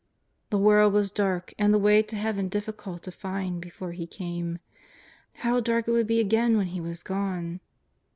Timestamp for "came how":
4.07-5.59